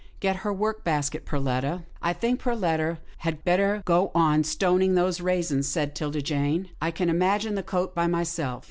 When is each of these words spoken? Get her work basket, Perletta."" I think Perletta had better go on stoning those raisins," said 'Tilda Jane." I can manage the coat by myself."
Get 0.19 0.37
her 0.37 0.51
work 0.51 0.83
basket, 0.83 1.27
Perletta."" 1.27 1.83
I 2.01 2.11
think 2.13 2.41
Perletta 2.41 2.97
had 3.19 3.43
better 3.45 3.83
go 3.85 4.11
on 4.15 4.43
stoning 4.43 4.95
those 4.95 5.21
raisins," 5.21 5.67
said 5.67 5.93
'Tilda 5.93 6.23
Jane." 6.23 6.69
I 6.81 6.89
can 6.89 7.15
manage 7.15 7.43
the 7.53 7.61
coat 7.61 7.93
by 7.93 8.07
myself." 8.07 8.59